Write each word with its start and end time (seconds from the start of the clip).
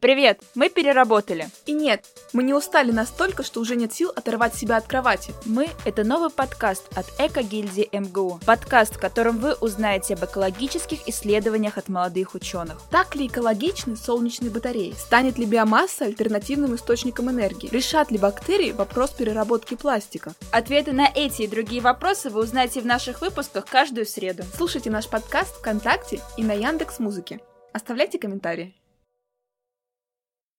Привет, 0.00 0.40
мы 0.54 0.68
переработали. 0.68 1.48
И 1.66 1.72
нет, 1.72 2.04
мы 2.32 2.44
не 2.44 2.54
устали 2.54 2.92
настолько, 2.92 3.42
что 3.42 3.60
уже 3.60 3.74
нет 3.74 3.92
сил 3.92 4.12
оторвать 4.14 4.54
себя 4.54 4.76
от 4.76 4.86
кровати. 4.86 5.32
Мы— 5.44 5.70
это 5.84 6.04
новый 6.04 6.30
подкаст 6.30 6.84
от 6.96 7.06
Эко-гильдии 7.18 7.88
МГУ. 7.90 8.38
Подкаст, 8.46 8.94
в 8.94 9.00
котором 9.00 9.38
вы 9.38 9.54
узнаете 9.54 10.14
об 10.14 10.24
экологических 10.24 11.08
исследованиях 11.08 11.78
от 11.78 11.88
молодых 11.88 12.36
ученых. 12.36 12.80
Так 12.92 13.16
ли 13.16 13.26
экологичны 13.26 13.96
солнечные 13.96 14.52
батареи? 14.52 14.94
Станет 14.96 15.36
ли 15.36 15.46
биомасса 15.46 16.04
альтернативным 16.04 16.76
источником 16.76 17.28
энергии? 17.30 17.68
Решат 17.72 18.12
ли 18.12 18.18
бактерии 18.18 18.70
вопрос 18.70 19.10
переработки 19.10 19.74
пластика? 19.74 20.32
Ответы 20.52 20.92
на 20.92 21.10
эти 21.12 21.42
и 21.42 21.48
другие 21.48 21.82
вопросы 21.82 22.30
вы 22.30 22.42
узнаете 22.42 22.80
в 22.80 22.86
наших 22.86 23.20
выпусках 23.20 23.66
каждую 23.66 24.06
среду. 24.06 24.44
Слушайте 24.56 24.90
наш 24.90 25.08
подкаст 25.08 25.56
ВКонтакте 25.56 26.20
и 26.36 26.44
на 26.44 26.52
Яндекс 26.52 27.00
Музыке. 27.00 27.40
Оставляйте 27.72 28.20
комментарии. 28.20 28.76